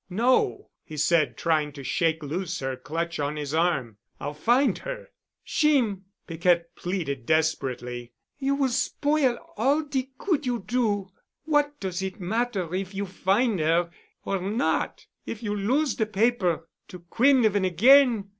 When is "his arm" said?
3.35-3.97